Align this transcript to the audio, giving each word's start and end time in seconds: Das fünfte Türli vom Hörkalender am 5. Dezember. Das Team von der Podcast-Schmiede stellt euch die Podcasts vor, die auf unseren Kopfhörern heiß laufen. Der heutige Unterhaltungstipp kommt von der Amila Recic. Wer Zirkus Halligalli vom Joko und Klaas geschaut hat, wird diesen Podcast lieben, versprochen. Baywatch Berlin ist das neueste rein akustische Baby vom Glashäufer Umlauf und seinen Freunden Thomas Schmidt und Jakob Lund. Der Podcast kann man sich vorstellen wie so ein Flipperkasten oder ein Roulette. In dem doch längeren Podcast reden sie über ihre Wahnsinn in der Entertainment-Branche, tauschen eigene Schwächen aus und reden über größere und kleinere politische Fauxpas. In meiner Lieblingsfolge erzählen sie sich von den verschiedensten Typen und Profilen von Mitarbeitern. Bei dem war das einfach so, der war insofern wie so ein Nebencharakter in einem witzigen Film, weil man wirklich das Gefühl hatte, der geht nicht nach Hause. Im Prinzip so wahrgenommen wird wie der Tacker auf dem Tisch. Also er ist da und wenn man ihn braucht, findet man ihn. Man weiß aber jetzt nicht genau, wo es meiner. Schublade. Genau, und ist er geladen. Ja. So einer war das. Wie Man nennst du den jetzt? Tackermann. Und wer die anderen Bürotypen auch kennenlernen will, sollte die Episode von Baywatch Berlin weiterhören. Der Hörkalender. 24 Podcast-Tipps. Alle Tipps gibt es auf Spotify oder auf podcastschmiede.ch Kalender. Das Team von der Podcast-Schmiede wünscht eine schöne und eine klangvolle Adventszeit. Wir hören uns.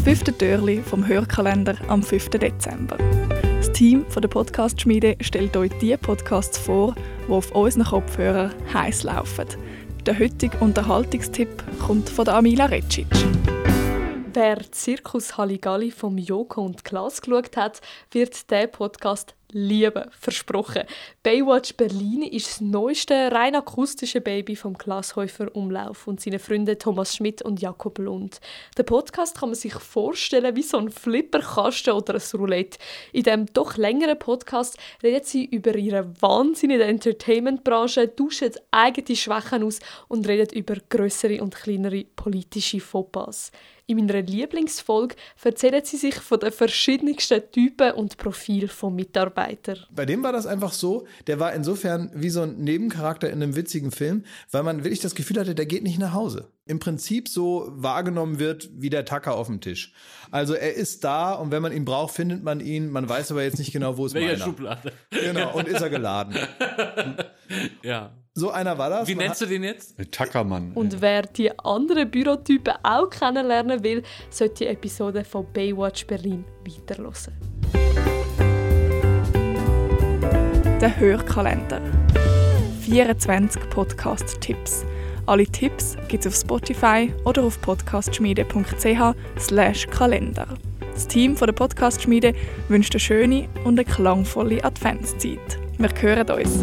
Das 0.00 0.08
fünfte 0.08 0.32
Türli 0.32 0.80
vom 0.80 1.06
Hörkalender 1.06 1.76
am 1.88 2.02
5. 2.02 2.30
Dezember. 2.30 2.96
Das 3.58 3.70
Team 3.70 4.06
von 4.08 4.22
der 4.22 4.30
Podcast-Schmiede 4.30 5.16
stellt 5.20 5.54
euch 5.58 5.72
die 5.78 5.94
Podcasts 5.98 6.56
vor, 6.56 6.94
die 7.28 7.30
auf 7.30 7.54
unseren 7.54 7.84
Kopfhörern 7.84 8.54
heiß 8.72 9.02
laufen. 9.02 9.44
Der 10.06 10.18
heutige 10.18 10.56
Unterhaltungstipp 10.56 11.50
kommt 11.86 12.08
von 12.08 12.24
der 12.24 12.36
Amila 12.36 12.64
Recic. 12.64 13.08
Wer 14.32 14.72
Zirkus 14.72 15.36
Halligalli 15.36 15.90
vom 15.90 16.16
Joko 16.16 16.62
und 16.62 16.82
Klaas 16.82 17.20
geschaut 17.20 17.58
hat, 17.58 17.82
wird 18.10 18.50
diesen 18.50 18.70
Podcast 18.70 19.34
lieben, 19.52 20.04
versprochen. 20.10 20.84
Baywatch 21.22 21.74
Berlin 21.74 22.22
ist 22.22 22.46
das 22.46 22.60
neueste 22.60 23.32
rein 23.32 23.54
akustische 23.54 24.20
Baby 24.20 24.56
vom 24.56 24.74
Glashäufer 24.74 25.54
Umlauf 25.54 26.06
und 26.06 26.20
seinen 26.20 26.38
Freunden 26.38 26.78
Thomas 26.78 27.16
Schmidt 27.16 27.42
und 27.42 27.60
Jakob 27.60 27.98
Lund. 27.98 28.40
Der 28.76 28.84
Podcast 28.84 29.38
kann 29.38 29.50
man 29.50 29.56
sich 29.56 29.74
vorstellen 29.74 30.56
wie 30.56 30.62
so 30.62 30.78
ein 30.78 30.90
Flipperkasten 30.90 31.94
oder 31.94 32.14
ein 32.14 32.38
Roulette. 32.38 32.78
In 33.12 33.24
dem 33.24 33.46
doch 33.46 33.76
längeren 33.76 34.18
Podcast 34.18 34.78
reden 35.02 35.24
sie 35.24 35.44
über 35.44 35.74
ihre 35.74 36.10
Wahnsinn 36.20 36.70
in 36.70 36.78
der 36.78 36.88
Entertainment-Branche, 36.88 38.14
tauschen 38.14 38.52
eigene 38.70 39.16
Schwächen 39.16 39.64
aus 39.64 39.80
und 40.08 40.28
reden 40.28 40.56
über 40.56 40.76
größere 40.88 41.42
und 41.42 41.54
kleinere 41.54 42.04
politische 42.16 42.80
Fauxpas. 42.80 43.50
In 43.90 43.96
meiner 43.96 44.22
Lieblingsfolge 44.22 45.16
erzählen 45.42 45.84
sie 45.84 45.96
sich 45.96 46.14
von 46.14 46.38
den 46.38 46.52
verschiedensten 46.52 47.42
Typen 47.50 47.90
und 47.94 48.18
Profilen 48.18 48.68
von 48.68 48.94
Mitarbeitern. 48.94 49.39
Bei 49.94 50.06
dem 50.06 50.22
war 50.22 50.32
das 50.32 50.46
einfach 50.46 50.72
so, 50.72 51.06
der 51.26 51.40
war 51.40 51.52
insofern 51.52 52.10
wie 52.14 52.30
so 52.30 52.42
ein 52.42 52.58
Nebencharakter 52.58 53.28
in 53.28 53.42
einem 53.42 53.56
witzigen 53.56 53.90
Film, 53.90 54.24
weil 54.50 54.62
man 54.62 54.84
wirklich 54.84 55.00
das 55.00 55.14
Gefühl 55.14 55.38
hatte, 55.38 55.54
der 55.54 55.66
geht 55.66 55.82
nicht 55.82 55.98
nach 55.98 56.12
Hause. 56.12 56.48
Im 56.66 56.78
Prinzip 56.78 57.28
so 57.28 57.68
wahrgenommen 57.70 58.38
wird 58.38 58.70
wie 58.74 58.90
der 58.90 59.04
Tacker 59.04 59.34
auf 59.34 59.48
dem 59.48 59.60
Tisch. 59.60 59.92
Also 60.30 60.54
er 60.54 60.74
ist 60.74 61.02
da 61.04 61.32
und 61.34 61.50
wenn 61.50 61.62
man 61.62 61.72
ihn 61.72 61.84
braucht, 61.84 62.14
findet 62.14 62.44
man 62.44 62.60
ihn. 62.60 62.90
Man 62.90 63.08
weiß 63.08 63.32
aber 63.32 63.42
jetzt 63.42 63.58
nicht 63.58 63.72
genau, 63.72 63.96
wo 63.96 64.06
es 64.06 64.14
meiner. 64.14 64.36
Schublade. 64.36 64.92
Genau, 65.10 65.54
und 65.56 65.66
ist 65.68 65.80
er 65.80 65.90
geladen. 65.90 66.34
Ja. 67.82 68.12
So 68.32 68.50
einer 68.50 68.78
war 68.78 68.90
das. 68.90 69.08
Wie 69.08 69.14
Man 69.14 69.26
nennst 69.26 69.40
du 69.40 69.46
den 69.46 69.64
jetzt? 69.64 69.96
Tackermann. 70.12 70.72
Und 70.74 71.00
wer 71.00 71.22
die 71.22 71.56
anderen 71.58 72.10
Bürotypen 72.10 72.74
auch 72.82 73.10
kennenlernen 73.10 73.82
will, 73.82 74.02
sollte 74.30 74.64
die 74.64 74.66
Episode 74.66 75.24
von 75.24 75.46
Baywatch 75.52 76.06
Berlin 76.06 76.44
weiterhören. 76.64 77.59
Der 80.80 80.98
Hörkalender. 80.98 81.82
24 82.80 83.68
Podcast-Tipps. 83.68 84.86
Alle 85.26 85.44
Tipps 85.44 85.98
gibt 86.08 86.24
es 86.24 86.32
auf 86.32 86.40
Spotify 86.40 87.12
oder 87.26 87.42
auf 87.42 87.60
podcastschmiede.ch 87.60 89.90
Kalender. 89.90 90.46
Das 90.94 91.06
Team 91.06 91.36
von 91.36 91.48
der 91.48 91.52
Podcast-Schmiede 91.52 92.32
wünscht 92.68 92.94
eine 92.94 93.00
schöne 93.00 93.46
und 93.64 93.78
eine 93.78 93.84
klangvolle 93.84 94.64
Adventszeit. 94.64 95.58
Wir 95.76 95.90
hören 96.00 96.30
uns. 96.30 96.62